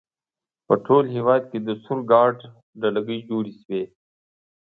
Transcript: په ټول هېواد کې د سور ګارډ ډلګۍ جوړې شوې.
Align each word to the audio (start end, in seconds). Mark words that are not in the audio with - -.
په 0.67 0.73
ټول 0.85 1.03
هېواد 1.15 1.41
کې 1.51 1.59
د 1.67 1.69
سور 1.83 1.99
ګارډ 2.11 2.37
ډلګۍ 2.81 3.19
جوړې 3.29 3.53
شوې. 3.61 3.83